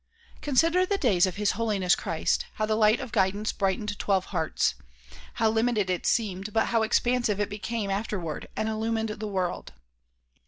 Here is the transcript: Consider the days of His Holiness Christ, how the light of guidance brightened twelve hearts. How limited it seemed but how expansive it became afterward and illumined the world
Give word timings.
Consider 0.41 0.83
the 0.83 0.97
days 0.97 1.27
of 1.27 1.35
His 1.35 1.51
Holiness 1.51 1.93
Christ, 1.93 2.47
how 2.55 2.65
the 2.65 2.73
light 2.75 2.99
of 2.99 3.11
guidance 3.11 3.51
brightened 3.53 3.99
twelve 3.99 4.25
hearts. 4.33 4.73
How 5.35 5.51
limited 5.51 5.91
it 5.91 6.07
seemed 6.07 6.53
but 6.53 6.69
how 6.69 6.81
expansive 6.81 7.39
it 7.39 7.49
became 7.51 7.91
afterward 7.91 8.47
and 8.63 8.67
illumined 8.67 9.09
the 9.09 9.27
world 9.27 9.73